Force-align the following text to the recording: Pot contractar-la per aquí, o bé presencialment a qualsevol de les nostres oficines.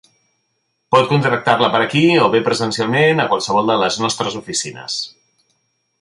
Pot 0.93 1.05
contractar-la 1.11 1.69
per 1.75 1.81
aquí, 1.83 2.01
o 2.23 2.31
bé 2.37 2.41
presencialment 2.49 3.23
a 3.25 3.27
qualsevol 3.35 3.73
de 3.73 3.79
les 3.85 4.03
nostres 4.07 4.43
oficines. 4.45 5.01